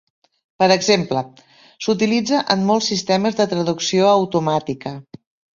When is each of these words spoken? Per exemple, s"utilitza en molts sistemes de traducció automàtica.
Per 0.61 0.67
exemple, 0.75 1.21
s"utilitza 1.83 2.41
en 2.55 2.65
molts 2.71 2.89
sistemes 2.95 3.39
de 3.41 3.47
traducció 3.55 4.11
automàtica. 4.15 4.99